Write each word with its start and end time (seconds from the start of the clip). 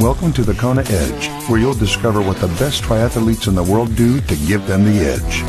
Welcome 0.00 0.32
to 0.32 0.42
the 0.42 0.54
Kona 0.54 0.82
Edge, 0.88 1.28
where 1.48 1.60
you'll 1.60 1.72
discover 1.72 2.20
what 2.20 2.38
the 2.38 2.48
best 2.58 2.82
triathletes 2.82 3.46
in 3.46 3.54
the 3.54 3.62
world 3.62 3.94
do 3.94 4.20
to 4.22 4.36
give 4.48 4.66
them 4.66 4.82
the 4.82 4.98
edge. 4.98 5.42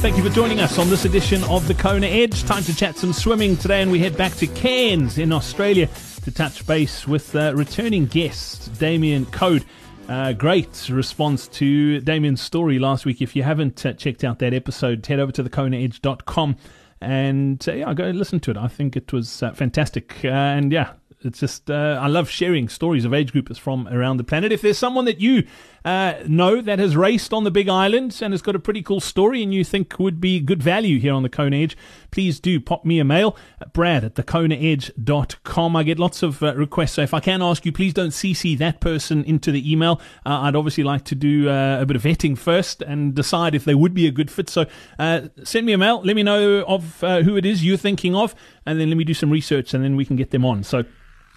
Thank 0.00 0.18
you 0.18 0.22
for 0.22 0.28
joining 0.28 0.60
us 0.60 0.78
on 0.78 0.90
this 0.90 1.06
edition 1.06 1.42
of 1.44 1.66
the 1.66 1.74
Kona 1.74 2.06
Edge. 2.06 2.44
Time 2.44 2.62
to 2.64 2.76
chat 2.76 2.98
some 2.98 3.14
swimming 3.14 3.56
today, 3.56 3.80
and 3.80 3.90
we 3.90 3.98
head 3.98 4.14
back 4.14 4.34
to 4.34 4.46
Cairns 4.46 5.16
in 5.16 5.32
Australia 5.32 5.88
to 6.24 6.30
touch 6.30 6.66
base 6.66 7.08
with 7.08 7.34
uh, 7.34 7.54
returning 7.54 8.04
guest 8.04 8.78
Damien 8.78 9.24
Code. 9.24 9.64
Uh, 10.10 10.34
great 10.34 10.90
response 10.90 11.48
to 11.48 12.00
Damien's 12.00 12.42
story 12.42 12.78
last 12.78 13.06
week. 13.06 13.22
If 13.22 13.34
you 13.34 13.42
haven't 13.42 13.86
uh, 13.86 13.94
checked 13.94 14.22
out 14.22 14.38
that 14.40 14.52
episode, 14.52 15.06
head 15.06 15.18
over 15.18 15.32
to 15.32 15.44
thekonaedge.com 15.44 16.56
and 17.02 17.68
uh, 17.68 17.72
yeah, 17.72 17.94
go 17.94 18.04
listen 18.10 18.38
to 18.40 18.50
it. 18.52 18.56
I 18.56 18.68
think 18.68 18.96
it 18.96 19.12
was 19.12 19.42
uh, 19.42 19.52
fantastic. 19.52 20.24
Uh, 20.24 20.28
and 20.28 20.70
yeah, 20.72 20.92
it's 21.24 21.40
just 21.40 21.70
uh, 21.70 21.98
I 22.00 22.08
love 22.08 22.28
sharing 22.28 22.68
stories 22.68 23.04
of 23.04 23.14
age 23.14 23.32
groupers 23.32 23.58
from 23.58 23.88
around 23.88 24.16
the 24.16 24.24
planet. 24.24 24.52
If 24.52 24.62
there's 24.62 24.78
someone 24.78 25.04
that 25.06 25.20
you 25.20 25.46
uh, 25.84 26.14
know 26.26 26.60
that 26.60 26.78
has 26.78 26.96
raced 26.96 27.32
on 27.32 27.44
the 27.44 27.50
Big 27.50 27.68
Island 27.68 28.18
and 28.22 28.32
has 28.32 28.42
got 28.42 28.54
a 28.54 28.58
pretty 28.58 28.82
cool 28.82 29.00
story 29.00 29.42
and 29.42 29.52
you 29.52 29.64
think 29.64 29.98
would 29.98 30.20
be 30.20 30.40
good 30.40 30.62
value 30.62 30.98
here 30.98 31.12
on 31.12 31.22
the 31.22 31.28
Kona 31.28 31.56
Edge, 31.56 31.76
please 32.10 32.40
do 32.40 32.60
pop 32.60 32.84
me 32.84 32.98
a 32.98 33.04
mail 33.04 33.36
at 33.60 33.72
brad 33.72 34.04
at 34.04 34.14
thekonaedge.com. 34.14 35.76
I 35.76 35.82
get 35.82 35.98
lots 35.98 36.22
of 36.22 36.42
uh, 36.42 36.54
requests, 36.54 36.92
so 36.92 37.02
if 37.02 37.14
I 37.14 37.20
can 37.20 37.42
ask 37.42 37.64
you, 37.66 37.72
please 37.72 37.94
don't 37.94 38.10
CC 38.10 38.56
that 38.58 38.80
person 38.80 39.24
into 39.24 39.50
the 39.50 39.70
email. 39.70 40.00
Uh, 40.24 40.40
I'd 40.42 40.56
obviously 40.56 40.84
like 40.84 41.04
to 41.06 41.14
do 41.14 41.48
uh, 41.48 41.80
a 41.80 41.86
bit 41.86 41.96
of 41.96 42.02
vetting 42.02 42.36
first 42.38 42.82
and 42.82 43.14
decide 43.14 43.54
if 43.54 43.64
they 43.64 43.74
would 43.74 43.94
be 43.94 44.06
a 44.06 44.12
good 44.12 44.30
fit. 44.30 44.48
So 44.48 44.66
uh, 44.98 45.22
send 45.42 45.66
me 45.66 45.72
a 45.72 45.78
mail, 45.78 46.02
let 46.04 46.16
me 46.16 46.22
know 46.22 46.62
of 46.62 47.00
who 47.00 47.36
it 47.36 47.44
is 47.44 47.64
you're 47.64 47.76
thinking 47.76 48.14
of, 48.14 48.34
and 48.66 48.80
then 48.80 48.88
let 48.88 48.96
me 48.96 49.04
do 49.04 49.14
some 49.14 49.30
research 49.30 49.74
and 49.74 49.82
then 49.84 49.96
we 49.96 50.04
can 50.04 50.16
get 50.16 50.30
them 50.30 50.44
on. 50.44 50.62
So 50.62 50.84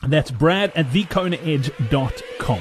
that's 0.08 0.32
brad 0.32 0.72
at 0.76 0.88
thekonaedge.com. 0.88 2.60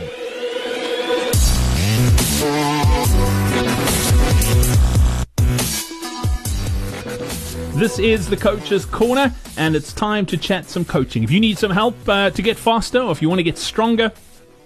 This 7.78 7.98
is 7.98 8.28
the 8.28 8.36
Coach's 8.36 8.84
Corner, 8.86 9.34
and 9.56 9.74
it's 9.74 9.92
time 9.92 10.26
to 10.26 10.36
chat 10.36 10.66
some 10.66 10.84
coaching. 10.84 11.24
If 11.24 11.30
you 11.30 11.40
need 11.40 11.58
some 11.58 11.72
help 11.72 11.96
uh, 12.08 12.30
to 12.30 12.42
get 12.42 12.56
faster, 12.56 13.00
or 13.00 13.10
if 13.10 13.20
you 13.20 13.28
want 13.28 13.40
to 13.40 13.44
get 13.44 13.58
stronger, 13.58 14.12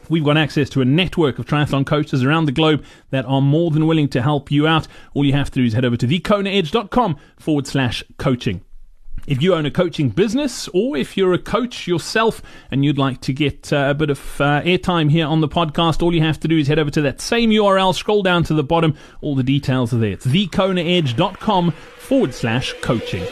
We've 0.09 0.25
got 0.25 0.39
access 0.39 0.71
to 0.71 0.81
a 0.81 0.84
network 0.84 1.39
of 1.39 1.47
triathlon 1.47 1.84
coaches 1.87 2.25
around 2.25 2.47
the 2.47 2.53
globe 2.53 2.84
that 3.11 3.27
are 3.27 3.43
more 3.43 3.71
than 3.71 3.87
willing 3.87 4.09
to 4.09 4.23
help 4.23 4.51
you 4.51 4.67
out. 4.67 4.89
All 5.15 5.25
you 5.25 5.34
have 5.34 5.51
to 5.51 5.61
do 5.61 5.67
is 5.67 5.75
head 5.75 5.84
over 5.84 5.97
to 5.97 6.06
thekonaedge.com 6.06 7.19
forward 7.37 7.67
slash 7.67 8.03
coaching. 8.17 8.62
If 9.29 9.43
you 9.43 9.55
own 9.55 9.67
a 9.67 9.71
coaching 9.71 10.09
business 10.09 10.71
or 10.73 10.97
if 10.97 11.15
you're 11.15 11.34
a 11.34 11.39
coach 11.39 11.87
yourself 11.87 12.41
and 12.71 12.83
you'd 12.83 12.97
like 12.97 13.21
to 13.21 13.34
get 13.34 13.71
uh, 13.75 13.89
a 13.91 13.95
bit 13.95 14.09
of 14.09 14.19
uh, 14.41 14.62
airtime 14.62 15.11
here 15.11 15.27
on 15.27 15.43
the 15.43 15.48
podcast, 15.48 16.03
all 16.03 16.15
you 16.15 16.23
have 16.23 16.41
to 16.41 16.48
do 16.48 16.57
is 16.57 16.67
head 16.67 16.79
over 16.79 16.91
to 16.91 17.03
that 17.03 17.21
same 17.21 17.51
URL, 17.51 17.95
scroll 17.95 18.23
down 18.23 18.43
to 18.45 18.55
the 18.55 18.65
bottom. 18.65 18.97
All 19.21 19.37
the 19.37 19.43
details 19.43 19.93
are 19.93 19.99
there. 19.99 20.12
It's 20.12 20.27
thekonaedge.com 20.27 21.73
forward 21.73 22.33
slash 22.33 22.73
coaching. 22.81 23.27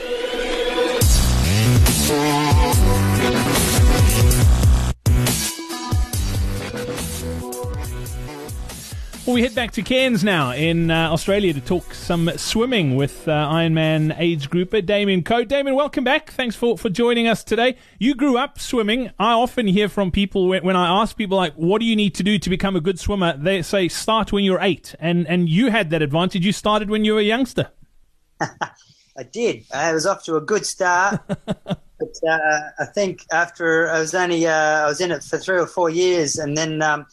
Well, 9.26 9.34
we 9.34 9.42
head 9.42 9.56
back 9.56 9.72
to 9.72 9.82
Cairns 9.82 10.22
now 10.22 10.52
in 10.52 10.88
uh, 10.88 11.10
Australia 11.10 11.52
to 11.52 11.60
talk 11.60 11.92
some 11.94 12.30
swimming 12.36 12.94
with 12.94 13.26
uh, 13.26 13.32
Ironman 13.32 14.14
age 14.20 14.48
grouper 14.48 14.80
Damien 14.80 15.24
Coad. 15.24 15.48
Damien, 15.48 15.74
welcome 15.74 16.04
back. 16.04 16.30
Thanks 16.30 16.54
for, 16.54 16.78
for 16.78 16.88
joining 16.90 17.26
us 17.26 17.42
today. 17.42 17.76
You 17.98 18.14
grew 18.14 18.38
up 18.38 18.60
swimming. 18.60 19.10
I 19.18 19.32
often 19.32 19.66
hear 19.66 19.88
from 19.88 20.12
people 20.12 20.46
when, 20.46 20.62
when 20.62 20.76
I 20.76 21.02
ask 21.02 21.16
people, 21.16 21.36
like, 21.36 21.54
what 21.54 21.80
do 21.80 21.86
you 21.86 21.96
need 21.96 22.14
to 22.14 22.22
do 22.22 22.38
to 22.38 22.48
become 22.48 22.76
a 22.76 22.80
good 22.80 23.00
swimmer? 23.00 23.36
They 23.36 23.62
say, 23.62 23.88
start 23.88 24.30
when 24.30 24.44
you're 24.44 24.60
eight. 24.62 24.94
And, 25.00 25.26
and 25.26 25.48
you 25.48 25.72
had 25.72 25.90
that 25.90 26.02
advantage. 26.02 26.46
You 26.46 26.52
started 26.52 26.88
when 26.88 27.04
you 27.04 27.14
were 27.14 27.20
a 27.20 27.24
youngster. 27.24 27.72
I 28.40 29.24
did. 29.32 29.64
I 29.74 29.92
was 29.92 30.06
off 30.06 30.22
to 30.26 30.36
a 30.36 30.40
good 30.40 30.64
start. 30.64 31.20
but 31.26 32.20
uh, 32.28 32.60
I 32.78 32.84
think 32.94 33.24
after 33.32 33.90
I 33.90 33.98
was 33.98 34.14
only, 34.14 34.46
uh, 34.46 34.52
I 34.52 34.86
was 34.86 35.00
in 35.00 35.10
it 35.10 35.24
for 35.24 35.36
three 35.36 35.58
or 35.58 35.66
four 35.66 35.90
years 35.90 36.38
and 36.38 36.56
then. 36.56 36.80
Um, 36.80 37.06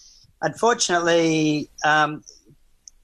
unfortunately, 0.43 1.69
um, 1.83 2.23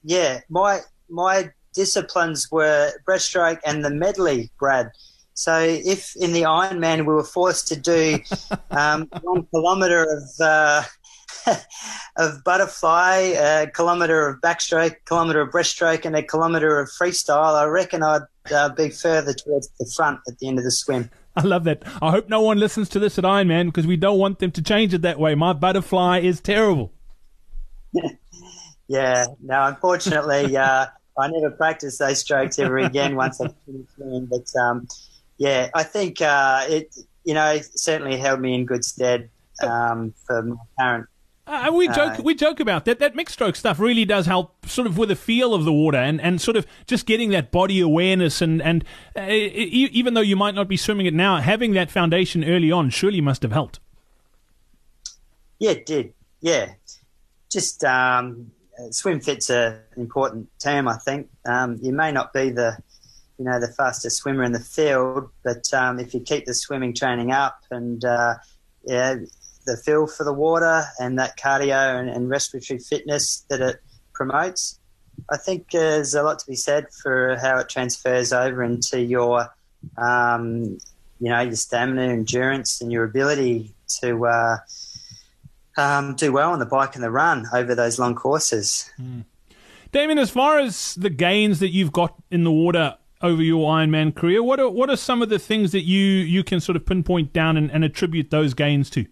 yeah, 0.04 0.40
my 0.48 0.80
my 1.08 1.50
disciplines 1.74 2.50
were 2.50 2.92
breaststroke 3.06 3.58
and 3.64 3.84
the 3.84 3.90
medley, 3.90 4.50
Brad. 4.58 4.90
So 5.34 5.58
if 5.58 6.14
in 6.16 6.32
the 6.32 6.42
Ironman 6.42 6.98
we 6.98 7.14
were 7.14 7.24
forced 7.24 7.66
to 7.68 7.76
do 7.76 8.18
um, 8.70 9.08
one 9.22 9.46
kilometre 9.52 10.04
of 10.04 10.22
uh, 10.40 10.82
of 12.16 12.44
butterfly, 12.44 13.16
a 13.16 13.70
kilometre 13.74 14.28
of 14.28 14.40
backstroke, 14.40 14.92
a 14.92 15.04
kilometre 15.06 15.40
of 15.40 15.50
breaststroke, 15.50 16.04
and 16.04 16.14
a 16.14 16.22
kilometre 16.22 16.80
of 16.80 16.90
freestyle, 16.90 17.54
I 17.54 17.64
reckon 17.64 18.02
I'd 18.02 18.22
uh, 18.52 18.68
be 18.70 18.90
further 18.90 19.32
towards 19.32 19.70
the 19.78 19.90
front 19.96 20.20
at 20.28 20.38
the 20.38 20.48
end 20.48 20.58
of 20.58 20.64
the 20.64 20.70
swim. 20.70 21.10
I 21.36 21.42
love 21.42 21.64
that. 21.64 21.84
I 22.02 22.10
hope 22.10 22.28
no 22.28 22.42
one 22.42 22.58
listens 22.58 22.88
to 22.90 22.98
this 22.98 23.18
at 23.18 23.24
Ironman 23.24 23.66
because 23.66 23.86
we 23.86 23.96
don't 23.96 24.18
want 24.18 24.40
them 24.40 24.50
to 24.50 24.62
change 24.62 24.92
it 24.92 25.02
that 25.02 25.18
way. 25.18 25.34
My 25.34 25.52
butterfly 25.52 26.18
is 26.18 26.40
terrible. 26.40 26.92
yeah, 28.88 29.26
no, 29.40 29.64
unfortunately, 29.64 30.56
uh, 30.56 30.86
I 31.18 31.28
never 31.28 31.50
practiced 31.50 31.98
those 31.98 32.18
strokes 32.18 32.58
ever 32.58 32.78
again 32.78 33.16
once 33.16 33.40
I 33.40 33.48
finished 33.66 33.94
swimming. 33.94 34.26
But 34.26 34.46
um, 34.60 34.88
yeah, 35.38 35.70
I 35.74 35.82
think 35.82 36.20
uh, 36.20 36.66
it, 36.68 36.96
you 37.24 37.34
know, 37.34 37.58
certainly 37.74 38.16
held 38.16 38.40
me 38.40 38.54
in 38.54 38.66
good 38.66 38.84
stead 38.84 39.30
um, 39.62 40.14
for 40.26 40.42
my 40.42 40.56
current 40.78 41.06
uh, 41.50 41.70
we 41.72 41.88
joke 41.88 42.18
uh, 42.18 42.22
we 42.22 42.34
joke 42.34 42.60
about 42.60 42.84
that. 42.84 43.00
That 43.00 43.16
mixed 43.16 43.34
stroke 43.34 43.56
stuff 43.56 43.80
really 43.80 44.04
does 44.04 44.26
help, 44.26 44.66
sort 44.66 44.86
of 44.86 44.96
with 44.96 45.08
the 45.08 45.16
feel 45.16 45.52
of 45.52 45.64
the 45.64 45.72
water 45.72 45.98
and, 45.98 46.20
and 46.20 46.40
sort 46.40 46.56
of 46.56 46.64
just 46.86 47.06
getting 47.06 47.30
that 47.30 47.50
body 47.50 47.80
awareness 47.80 48.40
and 48.40 48.62
and 48.62 48.84
uh, 49.16 49.26
even 49.28 50.14
though 50.14 50.20
you 50.20 50.36
might 50.36 50.54
not 50.54 50.68
be 50.68 50.76
swimming 50.76 51.06
it 51.06 51.14
now, 51.14 51.38
having 51.38 51.72
that 51.72 51.90
foundation 51.90 52.44
early 52.44 52.70
on 52.70 52.88
surely 52.88 53.20
must 53.20 53.42
have 53.42 53.50
helped. 53.50 53.80
Yeah, 55.58 55.72
it 55.72 55.86
did. 55.86 56.14
Yeah, 56.40 56.74
just 57.50 57.84
um, 57.84 58.50
swim 58.90 59.20
fit's 59.20 59.50
an 59.50 59.80
important 59.96 60.48
term. 60.58 60.88
I 60.88 60.96
think 60.96 61.28
um, 61.44 61.78
you 61.82 61.92
may 61.92 62.12
not 62.12 62.32
be 62.32 62.50
the 62.50 62.78
you 63.38 63.44
know 63.44 63.58
the 63.58 63.68
fastest 63.68 64.18
swimmer 64.18 64.42
in 64.44 64.52
the 64.52 64.60
field, 64.60 65.30
but 65.42 65.72
um, 65.72 65.98
if 65.98 66.14
you 66.14 66.20
keep 66.20 66.46
the 66.46 66.54
swimming 66.54 66.94
training 66.94 67.32
up 67.32 67.62
and 67.70 68.04
uh, 68.04 68.34
yeah, 68.84 69.16
the 69.66 69.76
feel 69.76 70.06
for 70.06 70.24
the 70.24 70.32
water 70.32 70.84
and 70.98 71.18
that 71.18 71.38
cardio 71.38 71.98
and, 71.98 72.08
and 72.10 72.28
respiratory 72.28 72.78
fitness 72.78 73.44
that 73.48 73.60
it 73.60 73.82
promotes, 74.12 74.78
I 75.30 75.36
think 75.36 75.70
there's 75.70 76.14
a 76.14 76.22
lot 76.22 76.38
to 76.40 76.46
be 76.46 76.56
said 76.56 76.86
for 77.02 77.36
how 77.40 77.58
it 77.58 77.68
transfers 77.68 78.32
over 78.32 78.62
into 78.62 79.00
your 79.00 79.48
um, 79.96 80.78
you 81.18 81.30
know 81.30 81.40
your 81.40 81.56
stamina, 81.56 82.02
endurance, 82.02 82.80
and 82.80 82.92
your 82.92 83.04
ability 83.04 83.74
to 84.00 84.26
uh, 84.26 84.56
um, 85.80 86.14
do 86.14 86.32
well 86.32 86.52
on 86.52 86.58
the 86.58 86.66
bike 86.66 86.94
and 86.94 87.02
the 87.02 87.10
run 87.10 87.46
over 87.52 87.74
those 87.74 87.98
long 87.98 88.14
courses. 88.14 88.90
Mm. 89.00 89.24
Damien, 89.92 90.18
as 90.18 90.30
far 90.30 90.58
as 90.58 90.94
the 90.94 91.10
gains 91.10 91.58
that 91.60 91.70
you've 91.70 91.92
got 91.92 92.14
in 92.30 92.44
the 92.44 92.52
water 92.52 92.96
over 93.22 93.42
your 93.42 93.68
Ironman 93.68 94.14
career, 94.14 94.42
what 94.42 94.60
are 94.60 94.68
what 94.68 94.90
are 94.90 94.96
some 94.96 95.22
of 95.22 95.28
the 95.28 95.38
things 95.38 95.72
that 95.72 95.82
you 95.82 96.00
you 96.00 96.44
can 96.44 96.60
sort 96.60 96.76
of 96.76 96.86
pinpoint 96.86 97.32
down 97.32 97.56
and, 97.56 97.70
and 97.70 97.82
attribute 97.82 98.30
those 98.30 98.54
gains 98.54 98.90
to? 98.90 99.06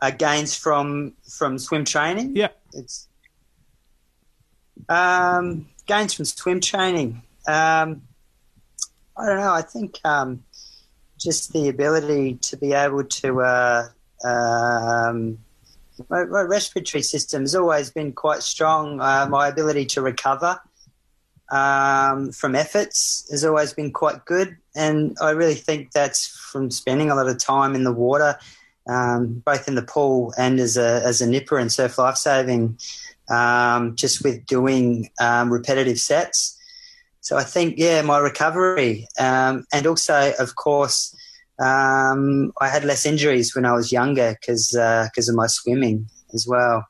Uh, 0.00 0.10
gains 0.10 0.56
from 0.56 1.14
from 1.30 1.58
swim 1.58 1.84
training. 1.84 2.34
Yeah, 2.34 2.48
it's 2.72 3.08
um, 4.88 5.68
gains 5.86 6.14
from 6.14 6.24
swim 6.24 6.60
training. 6.60 7.22
Um, 7.46 8.02
I 9.16 9.26
don't 9.26 9.38
know. 9.38 9.52
I 9.52 9.62
think 9.62 10.00
um, 10.04 10.42
just 11.18 11.52
the 11.52 11.68
ability 11.68 12.34
to 12.34 12.56
be 12.56 12.72
able 12.72 13.04
to 13.04 13.40
uh, 13.40 13.88
um, 14.24 15.38
my, 16.08 16.24
my, 16.24 16.42
respiratory 16.42 17.02
system 17.02 17.42
has 17.42 17.54
always 17.54 17.90
been 17.90 18.12
quite 18.12 18.42
strong. 18.42 19.00
Uh, 19.00 19.26
my 19.28 19.48
ability 19.48 19.86
to 19.86 20.02
recover 20.02 20.60
um, 21.50 22.32
from 22.32 22.54
efforts 22.54 23.26
has 23.30 23.44
always 23.44 23.72
been 23.72 23.92
quite 23.92 24.24
good, 24.24 24.56
and 24.74 25.16
I 25.20 25.30
really 25.30 25.54
think 25.54 25.92
that's 25.92 26.26
from 26.26 26.70
spending 26.70 27.10
a 27.10 27.14
lot 27.14 27.28
of 27.28 27.38
time 27.38 27.74
in 27.74 27.84
the 27.84 27.92
water, 27.92 28.38
um, 28.88 29.42
both 29.44 29.68
in 29.68 29.74
the 29.74 29.82
pool 29.82 30.32
and 30.38 30.58
as 30.58 30.76
a 30.76 31.02
as 31.04 31.20
a 31.20 31.26
nipper 31.26 31.58
and 31.58 31.72
surf 31.72 31.98
lifesaving, 31.98 32.78
um, 33.28 33.96
just 33.96 34.24
with 34.24 34.44
doing 34.46 35.10
um, 35.20 35.52
repetitive 35.52 36.00
sets. 36.00 36.56
So 37.20 37.36
I 37.36 37.42
think, 37.42 37.74
yeah, 37.76 38.02
my 38.02 38.18
recovery, 38.18 39.08
um, 39.18 39.66
and 39.72 39.84
also, 39.84 40.32
of 40.38 40.54
course, 40.54 41.12
um, 41.58 42.52
I 42.60 42.68
had 42.68 42.84
less 42.84 43.06
injuries 43.06 43.54
when 43.54 43.64
I 43.64 43.72
was 43.72 43.92
younger 43.92 44.36
because 44.40 44.70
because 44.72 45.28
uh, 45.28 45.32
of 45.32 45.36
my 45.36 45.46
swimming 45.46 46.08
as 46.34 46.46
well. 46.46 46.86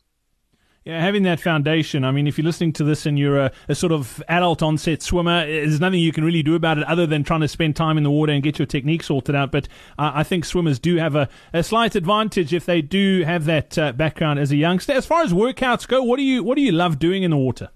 Yeah, 0.87 1.01
having 1.01 1.25
that 1.25 1.41
foundation. 1.41 2.05
I 2.05 2.13
mean, 2.13 2.29
if 2.29 2.39
you're 2.39 2.45
listening 2.45 2.73
to 2.75 2.85
this 2.85 3.07
and 3.07 3.19
you're 3.19 3.41
a, 3.41 3.53
a, 3.69 3.75
sort 3.75 3.91
of 3.91 4.23
adult 4.29 4.63
onset 4.63 5.03
swimmer, 5.03 5.45
there's 5.45 5.81
nothing 5.81 5.99
you 5.99 6.13
can 6.13 6.23
really 6.23 6.45
do 6.45 6.55
about 6.55 6.79
it 6.79 6.85
other 6.85 7.09
than 7.09 7.25
trying 7.25 7.41
to 7.41 7.49
spend 7.49 7.75
time 7.75 7.99
in 7.99 8.05
the 8.05 8.11
water 8.11 8.33
and 8.33 8.41
get 8.41 8.61
your 8.61 8.67
technique 8.67 9.03
sorted 9.03 9.35
out. 9.35 9.51
But 9.51 9.67
uh, 9.99 10.13
I 10.15 10.23
think 10.23 10.45
swimmers 10.45 10.79
do 10.79 10.95
have 10.99 11.17
a, 11.17 11.29
a, 11.53 11.65
slight 11.65 11.97
advantage 11.97 12.55
if 12.55 12.67
they 12.67 12.83
do 12.83 13.25
have 13.25 13.47
that 13.47 13.77
uh, 13.77 13.93
background 13.95 14.39
as 14.39 14.53
a 14.53 14.57
youngster. 14.57 14.93
As 14.93 15.05
far 15.05 15.25
as 15.25 15.33
workouts 15.33 15.89
go, 15.89 16.05
what 16.05 16.19
do 16.19 16.23
you 16.23 16.45
what 16.45 16.55
do 16.55 16.63
you 16.63 16.71
love 16.71 17.01
doing 17.01 17.25
in 17.25 17.33
the 17.33 17.37
water? 17.37 17.71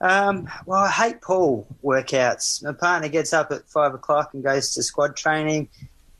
Um, 0.00 0.48
well, 0.64 0.84
I 0.84 0.90
hate 0.90 1.20
pool 1.20 1.66
workouts. 1.82 2.62
My 2.62 2.72
partner 2.72 3.08
gets 3.08 3.32
up 3.32 3.50
at 3.50 3.68
five 3.68 3.94
o'clock 3.94 4.34
and 4.34 4.42
goes 4.42 4.74
to 4.74 4.82
squad 4.82 5.16
training. 5.16 5.68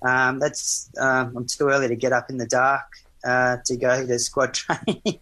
Um, 0.03 0.39
that's 0.39 0.91
um, 0.99 1.37
I'm 1.37 1.47
too 1.47 1.69
early 1.69 1.89
to 1.89 1.97
get 1.97 2.13
up 2.13 2.31
in 2.31 2.39
the 2.39 2.47
dark 2.47 2.87
uh, 3.25 3.59
to 3.65 3.77
go 3.77 4.07
to 4.07 4.19
squad 4.19 4.55
training. 4.55 5.21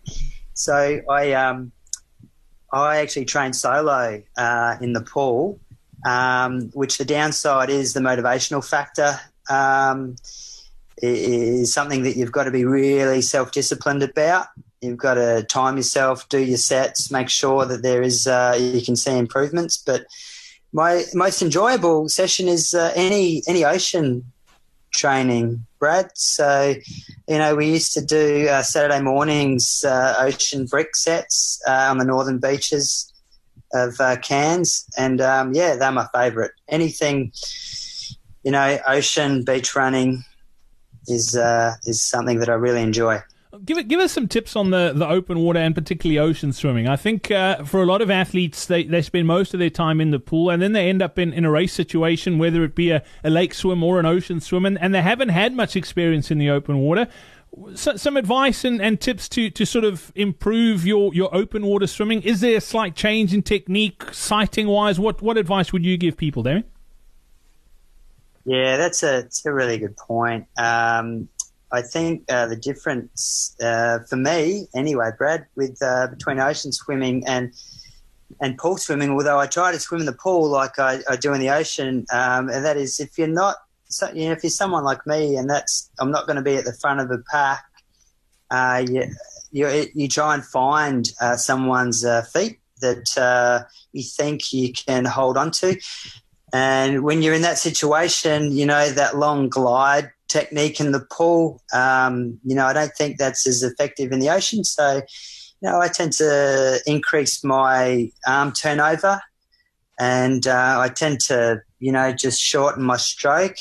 so 0.55 1.01
I 1.11 1.33
um, 1.33 1.73
I 2.73 2.99
actually 2.99 3.27
train 3.27 3.53
solo 3.53 4.23
uh, 4.37 4.77
in 4.81 4.93
the 4.93 5.03
pool, 5.03 5.61
um, 6.07 6.71
which 6.73 6.99
the 6.99 7.05
downside 7.05 7.71
is 7.71 7.93
the 7.93 8.01
motivational 8.01 8.67
factor 8.67 9.19
um, 9.51 10.17
is 10.99 11.73
something 11.73 12.03
that 12.03 12.17
you've 12.17 12.33
got 12.33 12.45
to 12.45 12.51
be 12.51 12.65
really 12.65 13.21
self 13.23 13.53
disciplined 13.53 14.03
about. 14.03 14.47
You've 14.83 14.99
got 14.99 15.15
to 15.15 15.43
time 15.43 15.77
yourself, 15.77 16.29
do 16.29 16.39
your 16.39 16.59
sets, 16.59 17.11
make 17.11 17.29
sure 17.29 17.65
that 17.65 17.83
there 17.83 18.03
is 18.03 18.27
uh, 18.27 18.57
you 18.61 18.83
can 18.83 18.97
see 18.97 19.17
improvements. 19.17 19.79
But 19.79 20.07
my 20.73 21.05
most 21.15 21.41
enjoyable 21.41 22.09
session 22.09 22.49
is 22.49 22.75
uh, 22.75 22.93
any 22.95 23.43
any 23.49 23.65
ocean 23.65 24.25
training, 24.93 25.65
Brad. 25.79 26.11
So, 26.15 26.75
you 27.27 27.39
know, 27.39 27.55
we 27.57 27.71
used 27.71 27.95
to 27.95 28.05
do 28.05 28.49
uh, 28.49 28.63
Saturday 28.63 29.01
mornings 29.01 29.85
uh, 29.85 30.15
ocean 30.19 30.67
brick 30.67 30.95
sets 30.95 31.61
uh, 31.67 31.89
on 31.91 31.99
the 31.99 32.05
northern 32.05 32.39
beaches 32.39 33.13
of 33.73 33.99
uh, 34.01 34.17
Cairns, 34.17 34.87
and 34.97 35.21
um, 35.21 35.55
yeah, 35.55 35.77
they're 35.77 35.93
my 35.93 36.07
favourite. 36.15 36.53
Anything, 36.69 37.33
you 38.45 38.51
know, 38.51 38.79
ocean 38.87 39.43
beach 39.43 39.75
running 39.75 40.23
is 41.09 41.35
is 41.87 42.03
something 42.03 42.41
that 42.41 42.51
I 42.51 42.55
really 42.55 42.83
enjoy. 42.83 43.23
Give 43.65 43.79
it, 43.79 43.89
give 43.89 44.01
us 44.01 44.13
some 44.13 44.29
tips 44.29 44.57
on 44.57 44.71
the, 44.71 44.93
the 44.95 45.09
open 45.09 45.39
water 45.39 45.59
and 45.61 45.75
particularly 45.75 46.19
ocean 46.19 46.53
swimming. 46.53 46.89
I 46.89 46.97
think 46.97 47.31
uh, 47.31 47.65
for 47.65 47.83
a 47.83 47.87
lot 47.87 48.03
of 48.03 48.11
athletes, 48.11 48.67
they, 48.67 48.85
they 48.85 49.01
spend 49.03 49.27
most 49.27 49.55
of 49.55 49.61
their 49.61 49.71
time 49.71 50.01
in 50.01 50.11
the 50.11 50.19
pool 50.19 50.51
and 50.51 50.61
then 50.61 50.73
they 50.73 50.89
end 50.89 51.01
up 51.01 51.19
in, 51.19 51.33
in 51.33 51.45
a 51.45 51.51
race 51.51 51.73
situation, 51.73 52.39
whether 52.39 52.65
it 52.65 52.75
be 52.75 52.91
a, 52.91 53.03
a 53.25 53.31
lake 53.31 53.55
swim 53.55 53.83
or 53.83 53.99
an 54.01 54.07
ocean 54.07 54.41
swim, 54.41 54.67
and, 54.67 54.79
and 54.81 54.95
they 54.95 55.01
haven't 55.01 55.31
had 55.31 55.55
much 55.55 55.77
experience 55.77 56.31
in 56.31 56.39
the 56.39 56.51
open 56.51 56.79
water. 56.79 57.07
So, 57.75 57.97
some 57.97 58.17
advice 58.17 58.65
and, 58.65 58.83
and 58.83 59.01
tips 59.01 59.29
to, 59.31 59.49
to 59.51 59.65
sort 59.65 59.85
of 59.85 60.13
improve 60.15 60.85
your, 60.85 61.15
your 61.15 61.35
open 61.35 61.65
water 61.65 61.87
swimming. 61.87 62.23
Is 62.23 62.41
there 62.41 62.59
a 62.59 62.61
slight 62.61 62.95
change 62.95 63.33
in 63.33 63.43
technique, 63.43 64.13
sighting 64.13 64.67
wise? 64.67 65.01
What 65.01 65.23
what 65.23 65.39
advice 65.39 65.73
would 65.73 65.85
you 65.85 65.97
give 65.97 66.19
people, 66.19 66.43
Damien? 66.43 66.65
Yeah, 68.45 68.77
that's 68.77 69.03
a, 69.03 69.23
that's 69.23 69.45
a 69.47 69.53
really 69.53 69.79
good 69.79 69.97
point. 69.97 70.47
Um, 70.59 71.29
I 71.73 71.83
think 71.83 72.25
uh, 72.29 72.47
the 72.47 72.57
difference 72.57 73.57
uh, 73.61 74.01
for 74.09 74.17
me, 74.17 74.69
anyway, 74.75 75.11
Brad, 75.17 75.47
with 75.57 75.77
uh, 75.83 76.07
between 76.09 76.39
ocean 76.39 76.73
swimming 76.73 77.27
and 77.27 77.53
and 78.41 78.59
pool 78.59 78.77
swimming, 78.77 79.11
although 79.11 79.39
I 79.39 79.47
try 79.47 79.73
to 79.73 79.81
swim 79.81 80.01
in 80.01 80.07
the 80.07 80.13
pool 80.13 80.49
like 80.49 80.79
I, 80.79 81.01
I 81.09 81.17
do 81.17 81.33
in 81.33 81.41
the 81.41 81.51
ocean, 81.51 82.07
um, 82.13 82.49
and 82.49 82.65
that 82.65 82.77
is 82.77 83.01
if 83.01 83.19
you're 83.19 83.29
not, 83.29 83.57
so, 83.89 84.11
you 84.13 84.27
know, 84.27 84.33
if 84.33 84.43
you're 84.43 84.51
someone 84.51 84.85
like 84.85 85.07
me, 85.07 85.37
and 85.37 85.49
that's 85.49 85.91
I'm 85.99 86.11
not 86.11 86.27
going 86.27 86.37
to 86.37 86.43
be 86.43 86.57
at 86.57 86.65
the 86.65 86.73
front 86.73 87.01
of 87.01 87.09
the 87.09 87.23
pack, 87.31 87.65
uh, 88.51 88.85
you, 88.89 89.05
you, 89.53 89.87
you 89.95 90.09
try 90.09 90.35
and 90.35 90.45
find 90.45 91.11
uh, 91.21 91.37
someone's 91.37 92.05
uh, 92.05 92.23
feet 92.23 92.59
that 92.81 93.67
you 93.93 94.03
think 94.03 94.53
you 94.53 94.73
can 94.73 95.05
hold 95.05 95.37
on 95.37 95.51
to. 95.51 95.81
And 96.53 97.03
when 97.03 97.23
you're 97.23 97.35
in 97.35 97.43
that 97.43 97.59
situation, 97.59 98.57
you 98.57 98.67
know, 98.67 98.91
that 98.91 99.17
long 99.17 99.49
glide 99.49 100.11
technique 100.29 100.81
in 100.81 100.93
the 100.93 101.07
pool. 101.11 101.63
Um, 101.73 102.39
you 102.45 102.55
know, 102.55 102.67
I 102.67 102.73
don't 102.73 102.93
think 102.93 103.19
that's 103.19 103.47
as 103.47 103.63
effective 103.63 104.13
in 104.13 104.21
the 104.21 104.31
ocean. 104.31 104.65
So, 104.65 105.03
you 105.61 105.71
know, 105.71 105.81
I 105.81 105.89
tend 105.89 106.13
to 106.15 106.81
increase 106.87 107.45
my 107.45 108.11
arm 108.27 108.53
turnover 108.53 109.21
and 109.99 110.47
uh, 110.47 110.77
I 110.79 110.89
tend 110.89 111.21
to, 111.21 111.63
you 111.79 111.93
know, 111.93 112.13
just 112.13 112.41
shorten 112.41 112.83
my 112.83 112.97
stroke 112.97 113.57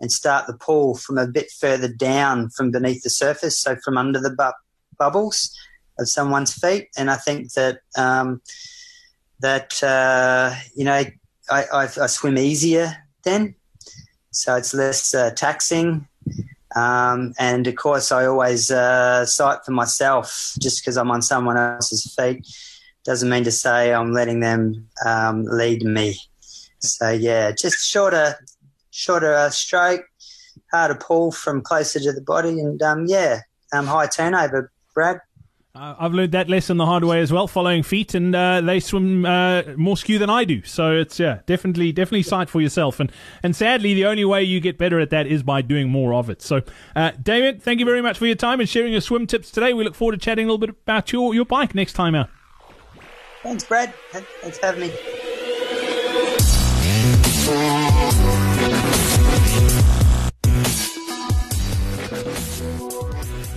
and 0.00 0.10
start 0.10 0.46
the 0.46 0.56
pool 0.56 0.96
from 0.96 1.18
a 1.18 1.26
bit 1.26 1.50
further 1.50 1.88
down 1.88 2.50
from 2.50 2.70
beneath 2.70 3.02
the 3.02 3.10
surface, 3.10 3.58
so 3.58 3.76
from 3.84 3.98
under 3.98 4.20
the 4.20 4.30
bu- 4.30 4.52
bubbles 4.98 5.56
of 5.98 6.08
someone's 6.08 6.52
feet. 6.52 6.88
And 6.96 7.10
I 7.10 7.16
think 7.16 7.52
that 7.54 7.80
um, 7.96 8.40
that 9.40 9.82
uh, 9.82 10.54
you 10.76 10.84
know 10.84 10.92
I, 10.94 11.12
I, 11.50 11.82
I 11.82 12.06
swim 12.06 12.38
easier 12.38 12.96
then 13.24 13.54
so 14.30 14.56
it's 14.56 14.74
less 14.74 15.14
uh, 15.14 15.30
taxing. 15.30 16.06
Um, 16.76 17.34
and 17.38 17.66
of 17.66 17.76
course, 17.76 18.12
I 18.12 18.26
always 18.26 18.70
uh, 18.70 19.24
sight 19.26 19.60
for 19.64 19.72
myself 19.72 20.54
just 20.60 20.80
because 20.80 20.96
I'm 20.96 21.10
on 21.10 21.22
someone 21.22 21.56
else's 21.56 22.14
feet. 22.14 22.46
Doesn't 23.04 23.28
mean 23.28 23.44
to 23.44 23.50
say 23.50 23.92
I'm 23.92 24.12
letting 24.12 24.40
them 24.40 24.88
um, 25.04 25.44
lead 25.44 25.82
me. 25.82 26.16
So 26.78 27.10
yeah, 27.10 27.52
just 27.52 27.78
shorter, 27.78 28.36
shorter 28.90 29.34
uh, 29.34 29.50
stroke, 29.50 30.04
harder 30.70 30.94
pull 30.94 31.32
from 31.32 31.62
closer 31.62 31.98
to 32.00 32.12
the 32.12 32.20
body, 32.20 32.60
and 32.60 32.80
um, 32.82 33.06
yeah, 33.06 33.40
um, 33.72 33.86
high 33.86 34.06
turnover, 34.06 34.70
Brad. 34.94 35.20
Uh, 35.74 35.94
I've 35.98 36.12
learned 36.12 36.32
that 36.32 36.48
lesson 36.48 36.76
the 36.76 36.86
hard 36.86 37.04
way 37.04 37.20
as 37.20 37.32
well, 37.32 37.46
following 37.46 37.82
feet, 37.82 38.14
and 38.14 38.34
uh, 38.34 38.60
they 38.60 38.80
swim 38.80 39.24
uh, 39.24 39.62
more 39.76 39.96
skew 39.96 40.18
than 40.18 40.30
I 40.30 40.44
do. 40.44 40.62
So 40.64 40.92
it's 40.92 41.20
yeah, 41.20 41.40
definitely, 41.46 41.92
definitely 41.92 42.22
sight 42.22 42.48
for 42.48 42.60
yourself. 42.60 42.98
And 42.98 43.12
and 43.42 43.54
sadly, 43.54 43.94
the 43.94 44.06
only 44.06 44.24
way 44.24 44.42
you 44.42 44.60
get 44.60 44.78
better 44.78 44.98
at 44.98 45.10
that 45.10 45.26
is 45.26 45.42
by 45.42 45.62
doing 45.62 45.88
more 45.88 46.14
of 46.14 46.30
it. 46.30 46.42
So, 46.42 46.62
uh, 46.96 47.12
David, 47.22 47.62
thank 47.62 47.80
you 47.80 47.86
very 47.86 48.02
much 48.02 48.18
for 48.18 48.26
your 48.26 48.34
time 48.34 48.60
and 48.60 48.68
sharing 48.68 48.92
your 48.92 49.02
swim 49.02 49.26
tips 49.26 49.50
today. 49.50 49.72
We 49.72 49.84
look 49.84 49.94
forward 49.94 50.12
to 50.12 50.18
chatting 50.18 50.46
a 50.46 50.48
little 50.48 50.58
bit 50.58 50.70
about 50.70 51.12
your 51.12 51.34
your 51.34 51.44
bike 51.44 51.74
next 51.74 51.92
time 51.92 52.14
out. 52.14 52.30
Thanks, 53.42 53.64
Brad. 53.64 53.94
Thanks 54.10 54.58
for 54.58 54.66
having 54.66 54.80
me. 54.88 54.92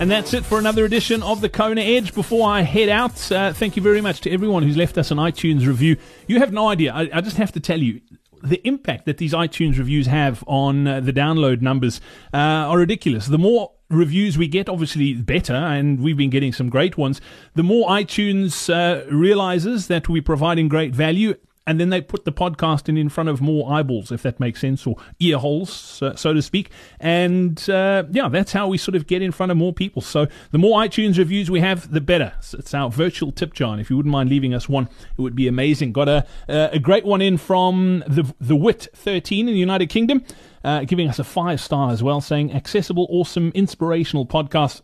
And 0.02 0.10
that's 0.10 0.34
it 0.34 0.44
for 0.44 0.58
another 0.58 0.84
edition 0.84 1.22
of 1.22 1.40
the 1.40 1.48
Kona 1.48 1.80
Edge. 1.80 2.12
Before 2.12 2.50
I 2.50 2.62
head 2.62 2.88
out, 2.88 3.30
uh, 3.30 3.52
thank 3.52 3.76
you 3.76 3.82
very 3.82 4.00
much 4.00 4.20
to 4.22 4.32
everyone 4.32 4.64
who's 4.64 4.76
left 4.76 4.98
us 4.98 5.12
an 5.12 5.18
iTunes 5.18 5.64
review. 5.64 5.96
You 6.26 6.40
have 6.40 6.52
no 6.52 6.70
idea. 6.70 6.92
I, 6.92 7.08
I 7.14 7.20
just 7.20 7.36
have 7.36 7.52
to 7.52 7.60
tell 7.60 7.78
you, 7.78 8.00
the 8.42 8.60
impact 8.66 9.06
that 9.06 9.18
these 9.18 9.32
iTunes 9.32 9.78
reviews 9.78 10.08
have 10.08 10.42
on 10.48 10.88
uh, 10.88 10.98
the 10.98 11.12
download 11.12 11.60
numbers 11.60 12.00
uh, 12.34 12.36
are 12.36 12.78
ridiculous. 12.78 13.26
The 13.28 13.38
more 13.38 13.74
reviews 13.90 14.36
we 14.36 14.48
get, 14.48 14.68
obviously 14.68 15.14
better, 15.14 15.54
and 15.54 16.00
we've 16.00 16.16
been 16.16 16.30
getting 16.30 16.52
some 16.52 16.68
great 16.68 16.98
ones. 16.98 17.20
The 17.54 17.62
more 17.62 17.88
iTunes 17.88 18.74
uh, 18.74 19.08
realizes 19.08 19.86
that 19.86 20.08
we're 20.08 20.20
providing 20.20 20.66
great 20.66 20.96
value 20.96 21.36
and 21.66 21.78
then 21.78 21.90
they 21.90 22.00
put 22.00 22.24
the 22.24 22.32
podcast 22.32 22.88
in 22.88 22.96
in 22.96 23.08
front 23.08 23.28
of 23.28 23.40
more 23.40 23.72
eyeballs, 23.72 24.10
if 24.10 24.22
that 24.22 24.40
makes 24.40 24.60
sense, 24.60 24.86
or 24.86 24.96
ear 25.20 25.38
holes, 25.38 25.72
so, 25.72 26.32
to 26.32 26.42
speak. 26.42 26.70
And 26.98 27.68
uh, 27.70 28.04
yeah, 28.10 28.28
that's 28.28 28.52
how 28.52 28.68
we 28.68 28.78
sort 28.78 28.96
of 28.96 29.06
get 29.06 29.22
in 29.22 29.30
front 29.30 29.52
of 29.52 29.58
more 29.58 29.72
people. 29.72 30.02
So 30.02 30.26
the 30.50 30.58
more 30.58 30.80
iTunes 30.80 31.18
reviews 31.18 31.50
we 31.50 31.60
have, 31.60 31.90
the 31.92 32.00
better. 32.00 32.32
So 32.40 32.58
it's 32.58 32.74
our 32.74 32.90
virtual 32.90 33.30
tip 33.30 33.54
jar. 33.54 33.72
And 33.72 33.80
If 33.80 33.90
you 33.90 33.96
wouldn't 33.96 34.12
mind 34.12 34.28
leaving 34.28 34.54
us 34.54 34.68
one, 34.68 34.88
it 35.16 35.22
would 35.22 35.36
be 35.36 35.46
amazing. 35.46 35.92
Got 35.92 36.08
a 36.08 36.26
a 36.48 36.78
great 36.78 37.04
one 37.04 37.20
in 37.20 37.36
from 37.36 38.02
the 38.06 38.32
the 38.40 38.56
Wit 38.56 38.88
13 38.94 39.48
in 39.48 39.54
the 39.54 39.60
United 39.60 39.86
Kingdom, 39.86 40.24
uh, 40.64 40.84
giving 40.84 41.08
us 41.08 41.18
a 41.18 41.24
five 41.24 41.60
star 41.60 41.90
as 41.90 42.02
well, 42.02 42.20
saying 42.20 42.52
accessible, 42.52 43.06
awesome, 43.10 43.52
inspirational 43.54 44.26
podcast 44.26 44.82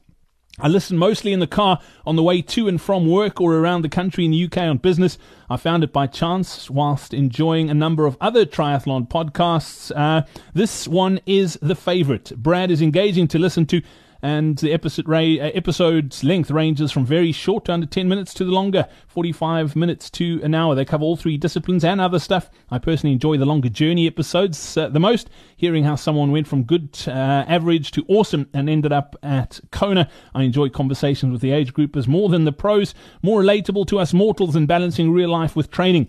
I 0.60 0.68
listen 0.68 0.98
mostly 0.98 1.32
in 1.32 1.40
the 1.40 1.46
car 1.46 1.80
on 2.06 2.16
the 2.16 2.22
way 2.22 2.42
to 2.42 2.68
and 2.68 2.80
from 2.80 3.08
work 3.08 3.40
or 3.40 3.54
around 3.54 3.82
the 3.82 3.88
country 3.88 4.24
in 4.24 4.32
the 4.32 4.44
UK 4.44 4.58
on 4.58 4.78
business. 4.78 5.18
I 5.48 5.56
found 5.56 5.84
it 5.84 5.92
by 5.92 6.06
chance 6.06 6.68
whilst 6.68 7.14
enjoying 7.14 7.70
a 7.70 7.74
number 7.74 8.06
of 8.06 8.16
other 8.20 8.44
triathlon 8.44 9.08
podcasts. 9.08 9.92
Uh, 9.94 10.26
this 10.54 10.88
one 10.88 11.20
is 11.26 11.58
the 11.62 11.74
favorite. 11.74 12.32
Brad 12.36 12.70
is 12.70 12.82
engaging 12.82 13.28
to 13.28 13.38
listen 13.38 13.66
to 13.66 13.82
and 14.22 14.58
the 14.58 14.72
episode 14.72 15.08
ra- 15.08 15.18
uh, 15.18 15.50
episode's 15.54 16.24
length 16.24 16.50
ranges 16.50 16.90
from 16.90 17.04
very 17.04 17.32
short 17.32 17.64
to 17.66 17.72
under 17.72 17.86
10 17.86 18.08
minutes 18.08 18.34
to 18.34 18.44
the 18.44 18.50
longer 18.50 18.86
45 19.06 19.76
minutes 19.76 20.10
to 20.10 20.40
an 20.42 20.54
hour. 20.54 20.74
They 20.74 20.84
cover 20.84 21.04
all 21.04 21.16
three 21.16 21.36
disciplines 21.36 21.84
and 21.84 22.00
other 22.00 22.18
stuff. 22.18 22.50
I 22.70 22.78
personally 22.78 23.12
enjoy 23.12 23.36
the 23.38 23.46
longer 23.46 23.68
journey 23.68 24.06
episodes 24.06 24.76
uh, 24.76 24.88
the 24.88 25.00
most 25.00 25.30
hearing 25.56 25.84
how 25.84 25.96
someone 25.96 26.32
went 26.32 26.48
from 26.48 26.64
good 26.64 26.98
uh, 27.06 27.10
average 27.10 27.90
to 27.92 28.04
awesome 28.08 28.48
and 28.52 28.68
ended 28.68 28.92
up 28.92 29.16
at 29.22 29.60
kona. 29.70 30.08
I 30.34 30.42
enjoy 30.42 30.68
conversations 30.68 31.32
with 31.32 31.40
the 31.40 31.52
age 31.52 31.72
groupers 31.72 32.08
more 32.08 32.28
than 32.28 32.44
the 32.44 32.52
pros 32.52 32.94
more 33.22 33.42
relatable 33.42 33.86
to 33.88 33.98
us 33.98 34.12
mortals 34.12 34.56
and 34.56 34.66
balancing 34.66 35.12
real 35.12 35.30
life 35.30 35.54
with 35.54 35.70
training 35.70 36.08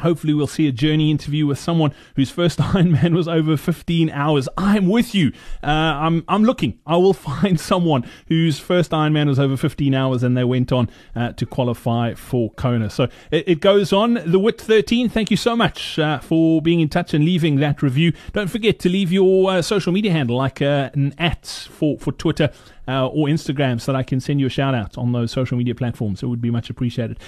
Hopefully, 0.00 0.34
we'll 0.34 0.46
see 0.46 0.66
a 0.68 0.72
journey 0.72 1.10
interview 1.10 1.46
with 1.46 1.58
someone 1.58 1.92
whose 2.16 2.30
first 2.30 2.58
Ironman 2.58 3.14
was 3.14 3.28
over 3.28 3.56
15 3.56 4.10
hours. 4.10 4.48
I'm 4.56 4.88
with 4.88 5.14
you. 5.14 5.32
Uh, 5.62 5.66
I'm 5.66 6.24
I'm 6.28 6.44
looking. 6.44 6.78
I 6.86 6.96
will 6.96 7.12
find 7.28 7.58
someone 7.58 8.04
whose 8.28 8.58
first 8.58 8.90
Ironman 8.90 9.28
was 9.28 9.38
over 9.38 9.56
15 9.56 9.94
hours, 9.94 10.22
and 10.22 10.36
they 10.36 10.44
went 10.44 10.72
on 10.72 10.88
uh, 11.14 11.32
to 11.32 11.46
qualify 11.46 12.14
for 12.14 12.50
Kona. 12.52 12.90
So 12.90 13.04
it, 13.30 13.48
it, 13.48 13.60
goes 13.60 13.92
on. 13.92 14.14
The 14.24 14.38
Wit 14.38 14.60
13. 14.60 15.08
Thank 15.08 15.30
you 15.30 15.36
so 15.36 15.56
much 15.56 15.98
uh, 15.98 16.18
for 16.20 16.62
being 16.62 16.80
in 16.80 16.88
touch 16.88 17.14
and 17.14 17.24
leaving 17.24 17.56
that 17.56 17.82
review. 17.82 18.12
Don't 18.32 18.48
forget 18.48 18.78
to 18.80 18.88
leave 18.88 19.12
your 19.12 19.50
uh, 19.50 19.62
social 19.62 19.92
media 19.92 20.12
handle, 20.12 20.36
like 20.36 20.62
uh, 20.62 20.90
an 20.94 21.14
at 21.18 21.46
for 21.46 21.98
for 21.98 22.12
Twitter. 22.12 22.50
Uh, 22.86 23.06
or 23.06 23.26
Instagram, 23.26 23.78
so 23.78 23.92
that 23.92 23.98
I 23.98 24.02
can 24.02 24.18
send 24.18 24.40
you 24.40 24.46
a 24.46 24.48
shout 24.48 24.74
out 24.74 24.96
on 24.96 25.12
those 25.12 25.30
social 25.30 25.58
media 25.58 25.74
platforms. 25.74 26.22
It 26.22 26.26
would 26.28 26.40
be 26.40 26.50
much 26.50 26.70
appreciated. 26.70 27.18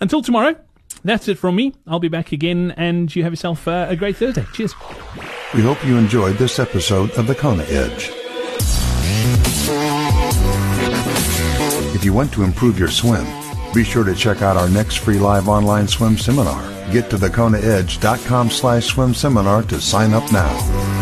Until 0.00 0.22
tomorrow, 0.22 0.56
that's 1.04 1.28
it 1.28 1.38
from 1.38 1.56
me. 1.56 1.74
I'll 1.86 1.98
be 1.98 2.08
back 2.08 2.32
again, 2.32 2.72
and 2.76 3.14
you 3.14 3.22
have 3.22 3.32
yourself 3.32 3.66
uh, 3.66 3.86
a 3.88 3.96
great 3.96 4.16
Thursday. 4.16 4.44
Cheers. 4.52 4.74
We 5.54 5.62
hope 5.62 5.84
you 5.84 5.96
enjoyed 5.96 6.36
this 6.36 6.58
episode 6.58 7.10
of 7.12 7.26
the 7.26 7.34
Kona 7.34 7.64
Edge. 7.64 8.10
If 11.94 12.04
you 12.04 12.12
want 12.12 12.32
to 12.34 12.42
improve 12.42 12.78
your 12.78 12.88
swim, 12.88 13.26
be 13.74 13.84
sure 13.84 14.04
to 14.04 14.14
check 14.14 14.42
out 14.42 14.56
our 14.56 14.68
next 14.68 14.96
free 14.96 15.18
live 15.18 15.48
online 15.48 15.88
swim 15.88 16.16
seminar. 16.16 16.62
Get 16.92 17.10
to 17.10 17.16
thekonaedge.com 17.16 18.50
slash 18.50 18.86
swim 18.86 19.14
seminar 19.14 19.62
to 19.64 19.80
sign 19.80 20.14
up 20.14 20.30
now. 20.32 20.97